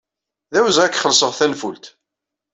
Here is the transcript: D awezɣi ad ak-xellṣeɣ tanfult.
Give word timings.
D 0.51 0.53
awezɣi 0.59 0.83
ad 0.85 0.89
ak-xellṣeɣ 0.91 1.31
tanfult. 1.37 1.85